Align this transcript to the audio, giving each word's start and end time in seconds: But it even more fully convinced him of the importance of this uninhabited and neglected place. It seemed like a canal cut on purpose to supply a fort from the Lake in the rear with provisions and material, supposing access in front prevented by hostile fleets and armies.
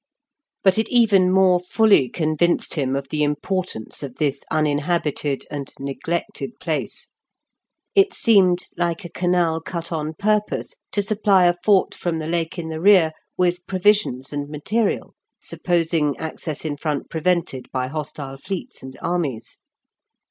But 0.63 0.79
it 0.79 0.89
even 0.89 1.31
more 1.31 1.59
fully 1.59 2.09
convinced 2.09 2.73
him 2.73 2.95
of 2.95 3.09
the 3.09 3.21
importance 3.21 4.01
of 4.01 4.15
this 4.15 4.43
uninhabited 4.49 5.43
and 5.51 5.71
neglected 5.79 6.53
place. 6.59 7.07
It 7.93 8.11
seemed 8.15 8.65
like 8.75 9.05
a 9.05 9.11
canal 9.11 9.59
cut 9.61 9.91
on 9.91 10.15
purpose 10.15 10.73
to 10.93 11.03
supply 11.03 11.45
a 11.45 11.53
fort 11.63 11.93
from 11.93 12.17
the 12.17 12.25
Lake 12.25 12.57
in 12.57 12.69
the 12.69 12.81
rear 12.81 13.11
with 13.37 13.63
provisions 13.67 14.33
and 14.33 14.49
material, 14.49 15.13
supposing 15.39 16.17
access 16.17 16.65
in 16.65 16.77
front 16.77 17.11
prevented 17.11 17.67
by 17.71 17.85
hostile 17.87 18.37
fleets 18.37 18.81
and 18.81 18.97
armies. 19.03 19.59